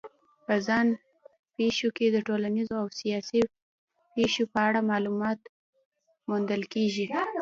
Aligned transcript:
په 0.45 0.53
ځان 0.67 0.87
پېښو 1.57 1.87
کې 1.97 2.05
د 2.11 2.17
ټولنیزو 2.27 2.73
او 2.83 2.87
سیاسي 2.99 3.39
پېښو 4.13 4.43
په 4.53 4.59
اړه 4.67 4.79
معلومات 4.91 5.39
موندل 6.29 6.63
کېږي. 6.73 7.05